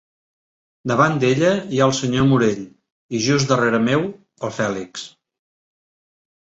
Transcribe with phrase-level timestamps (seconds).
[0.91, 2.65] Davant d'ella hi ha el senyor Morell
[3.19, 4.09] i just darrere meu,
[4.51, 5.09] el Fèlix.